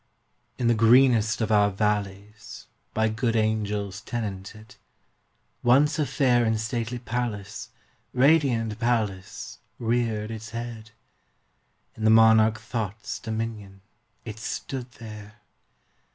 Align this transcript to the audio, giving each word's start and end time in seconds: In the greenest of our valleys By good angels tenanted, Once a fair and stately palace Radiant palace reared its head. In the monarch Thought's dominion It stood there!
In 0.57 0.65
the 0.65 0.73
greenest 0.73 1.41
of 1.41 1.51
our 1.51 1.69
valleys 1.69 2.65
By 2.91 3.07
good 3.07 3.35
angels 3.35 4.01
tenanted, 4.01 4.77
Once 5.61 5.99
a 5.99 6.07
fair 6.07 6.43
and 6.43 6.59
stately 6.59 6.97
palace 6.97 7.69
Radiant 8.11 8.79
palace 8.79 9.59
reared 9.77 10.31
its 10.31 10.49
head. 10.57 10.89
In 11.95 12.03
the 12.03 12.09
monarch 12.09 12.59
Thought's 12.59 13.19
dominion 13.19 13.81
It 14.25 14.39
stood 14.39 14.89
there! 14.93 15.35